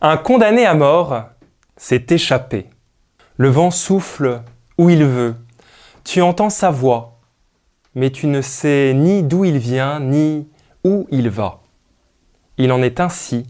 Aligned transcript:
Un 0.00 0.16
condamné 0.16 0.64
à 0.64 0.74
mort 0.74 1.24
s'est 1.76 2.06
échappé. 2.10 2.66
Le 3.36 3.48
vent 3.48 3.72
souffle 3.72 4.42
où 4.78 4.90
il 4.90 5.04
veut. 5.04 5.34
Tu 6.04 6.22
entends 6.22 6.50
sa 6.50 6.70
voix, 6.70 7.18
mais 7.96 8.10
tu 8.10 8.28
ne 8.28 8.40
sais 8.40 8.92
ni 8.94 9.24
d'où 9.24 9.44
il 9.44 9.58
vient, 9.58 9.98
ni 9.98 10.46
où 10.84 11.08
il 11.10 11.28
va. 11.30 11.62
Il 12.58 12.70
en 12.70 12.80
est 12.80 13.00
ainsi 13.00 13.44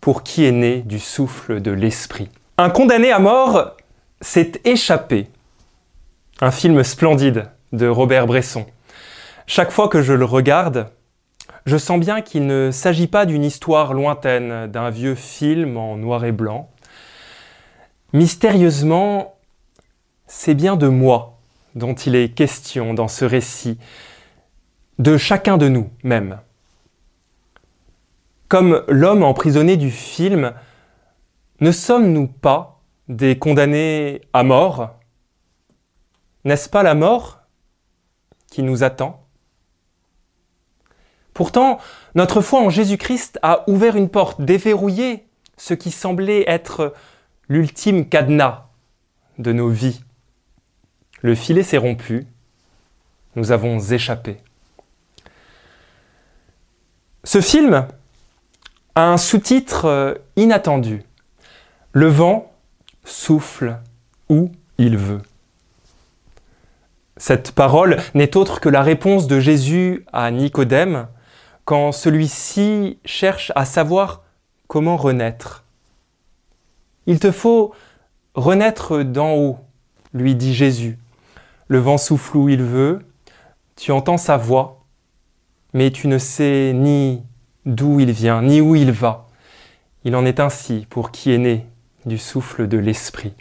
pour 0.00 0.24
qui 0.24 0.44
est 0.44 0.50
né 0.50 0.80
du 0.80 0.98
souffle 0.98 1.60
de 1.60 1.70
l'esprit. 1.70 2.28
Un 2.58 2.70
condamné 2.70 3.12
à 3.12 3.20
mort 3.20 3.76
s'est 4.20 4.52
échappé. 4.64 5.28
Un 6.40 6.50
film 6.50 6.82
splendide 6.82 7.48
de 7.72 7.86
Robert 7.86 8.26
Bresson. 8.26 8.66
Chaque 9.46 9.70
fois 9.70 9.88
que 9.88 10.02
je 10.02 10.14
le 10.14 10.24
regarde, 10.24 10.88
je 11.64 11.76
sens 11.76 12.00
bien 12.00 12.22
qu'il 12.22 12.46
ne 12.46 12.70
s'agit 12.70 13.06
pas 13.06 13.26
d'une 13.26 13.44
histoire 13.44 13.94
lointaine, 13.94 14.66
d'un 14.66 14.90
vieux 14.90 15.14
film 15.14 15.76
en 15.76 15.96
noir 15.96 16.24
et 16.24 16.32
blanc. 16.32 16.70
Mystérieusement, 18.12 19.36
c'est 20.26 20.54
bien 20.54 20.76
de 20.76 20.88
moi 20.88 21.38
dont 21.74 21.94
il 21.94 22.14
est 22.14 22.30
question 22.30 22.94
dans 22.94 23.08
ce 23.08 23.24
récit, 23.24 23.78
de 24.98 25.16
chacun 25.16 25.56
de 25.56 25.68
nous 25.68 25.90
même. 26.02 26.38
Comme 28.48 28.84
l'homme 28.88 29.22
emprisonné 29.22 29.78
du 29.78 29.90
film, 29.90 30.52
ne 31.60 31.72
sommes-nous 31.72 32.26
pas 32.26 32.82
des 33.08 33.38
condamnés 33.38 34.20
à 34.32 34.42
mort? 34.42 34.90
N'est-ce 36.44 36.68
pas 36.68 36.82
la 36.82 36.94
mort 36.94 37.40
qui 38.50 38.62
nous 38.62 38.82
attend? 38.82 39.21
Pourtant, 41.42 41.80
notre 42.14 42.40
foi 42.40 42.60
en 42.60 42.70
Jésus-Christ 42.70 43.40
a 43.42 43.68
ouvert 43.68 43.96
une 43.96 44.08
porte, 44.08 44.40
déverrouillé 44.40 45.26
ce 45.56 45.74
qui 45.74 45.90
semblait 45.90 46.48
être 46.48 46.94
l'ultime 47.48 48.08
cadenas 48.08 48.66
de 49.38 49.52
nos 49.52 49.68
vies. 49.68 50.04
Le 51.20 51.34
filet 51.34 51.64
s'est 51.64 51.78
rompu, 51.78 52.28
nous 53.34 53.50
avons 53.50 53.80
échappé. 53.80 54.36
Ce 57.24 57.40
film 57.40 57.88
a 58.94 59.02
un 59.10 59.16
sous-titre 59.16 59.86
euh, 59.86 60.14
inattendu. 60.36 61.02
Le 61.90 62.06
vent 62.06 62.52
souffle 63.02 63.78
où 64.28 64.52
il 64.78 64.96
veut. 64.96 65.22
Cette 67.16 67.50
parole 67.50 67.96
n'est 68.14 68.36
autre 68.36 68.60
que 68.60 68.68
la 68.68 68.82
réponse 68.82 69.26
de 69.26 69.40
Jésus 69.40 70.06
à 70.12 70.30
Nicodème 70.30 71.08
quand 71.64 71.92
celui-ci 71.92 72.98
cherche 73.04 73.52
à 73.54 73.64
savoir 73.64 74.22
comment 74.66 74.96
renaître. 74.96 75.64
Il 77.06 77.18
te 77.18 77.30
faut 77.30 77.74
renaître 78.34 79.02
d'en 79.02 79.34
haut, 79.34 79.58
lui 80.14 80.34
dit 80.34 80.54
Jésus. 80.54 80.98
Le 81.68 81.78
vent 81.78 81.98
souffle 81.98 82.36
où 82.36 82.48
il 82.48 82.62
veut, 82.62 83.00
tu 83.76 83.92
entends 83.92 84.18
sa 84.18 84.36
voix, 84.36 84.84
mais 85.72 85.90
tu 85.90 86.08
ne 86.08 86.18
sais 86.18 86.72
ni 86.74 87.22
d'où 87.66 88.00
il 88.00 88.12
vient, 88.12 88.42
ni 88.42 88.60
où 88.60 88.74
il 88.74 88.92
va. 88.92 89.28
Il 90.04 90.16
en 90.16 90.24
est 90.24 90.40
ainsi 90.40 90.86
pour 90.90 91.10
qui 91.10 91.32
est 91.32 91.38
né 91.38 91.66
du 92.06 92.18
souffle 92.18 92.66
de 92.66 92.78
l'Esprit. 92.78 93.32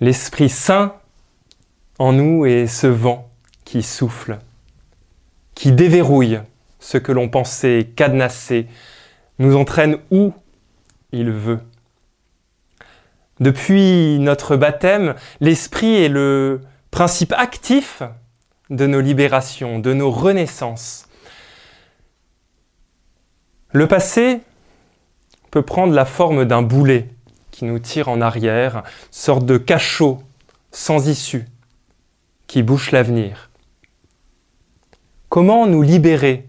L'Esprit 0.00 0.48
Saint 0.48 0.94
en 1.98 2.12
nous 2.12 2.44
est 2.44 2.66
ce 2.66 2.86
vent 2.86 3.30
qui 3.64 3.82
souffle, 3.82 4.38
qui 5.56 5.72
déverrouille 5.72 6.38
ce 6.78 6.98
que 6.98 7.10
l'on 7.10 7.28
pensait 7.28 7.90
cadenasser, 7.96 8.68
nous 9.40 9.56
entraîne 9.56 9.98
où 10.12 10.32
il 11.10 11.32
veut. 11.32 11.58
Depuis 13.40 14.18
notre 14.20 14.56
baptême, 14.56 15.14
l'Esprit 15.40 15.96
est 15.96 16.08
le 16.08 16.60
principe 16.92 17.34
actif 17.36 18.02
de 18.70 18.86
nos 18.86 19.00
libérations, 19.00 19.78
de 19.78 19.92
nos 19.92 20.10
renaissances. 20.10 21.08
Le 23.72 23.86
passé 23.86 24.40
peut 25.50 25.62
prendre 25.62 25.92
la 25.92 26.04
forme 26.04 26.44
d'un 26.44 26.62
boulet 26.62 27.08
qui 27.50 27.64
nous 27.64 27.78
tire 27.78 28.08
en 28.08 28.20
arrière, 28.20 28.82
sorte 29.10 29.46
de 29.46 29.56
cachot 29.58 30.22
sans 30.70 31.08
issue 31.08 31.46
qui 32.46 32.62
bouche 32.62 32.90
l'avenir. 32.90 33.45
Comment 35.36 35.66
nous 35.66 35.82
libérer 35.82 36.48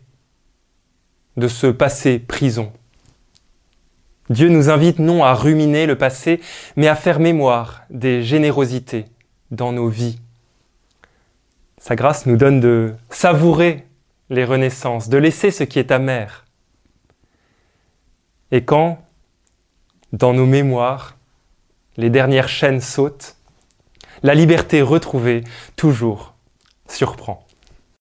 de 1.36 1.50
ce 1.50 1.68
passé 1.68 2.20
prison? 2.20 2.72
Dieu 4.30 4.48
nous 4.48 4.70
invite 4.70 5.00
non 5.00 5.26
à 5.26 5.34
ruminer 5.34 5.86
le 5.86 5.98
passé, 5.98 6.40
mais 6.78 6.88
à 6.88 6.96
faire 6.96 7.20
mémoire 7.20 7.82
des 7.90 8.24
générosités 8.24 9.04
dans 9.52 9.74
nos 9.74 9.90
vies. 9.90 10.22
Sa 11.78 11.98
grâce 11.98 12.28
nous 12.28 12.38
donne 12.38 12.62
de 12.62 12.96
savourer 13.10 13.86
les 14.30 14.46
renaissances, 14.46 15.10
de 15.10 15.18
laisser 15.18 15.52
ce 15.52 15.66
qui 15.66 15.80
est 15.80 15.92
amer. 15.92 16.46
Et 18.52 18.64
quand, 18.64 19.04
dans 20.14 20.32
nos 20.32 20.46
mémoires, 20.46 21.18
les 21.98 22.10
dernières 22.10 22.48
chaînes 22.48 22.80
sautent, 22.80 23.36
la 24.24 24.34
liberté 24.34 24.82
retrouvée 24.82 25.44
toujours 25.76 26.36
surprend. 26.88 27.47